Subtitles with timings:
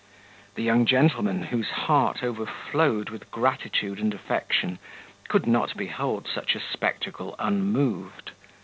[0.55, 4.79] The young gentleman, whose heart overflowed with gratitude and affection,
[5.27, 8.31] could not behold such a spectacle unmoved.